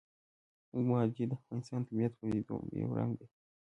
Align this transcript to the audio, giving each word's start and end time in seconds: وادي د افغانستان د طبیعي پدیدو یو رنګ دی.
وادي 0.89 1.23
د 1.27 1.31
افغانستان 1.39 1.79
د 1.81 1.85
طبیعي 1.87 2.09
پدیدو 2.17 2.57
یو 2.79 2.89
رنګ 2.99 3.11
دی. 3.19 3.27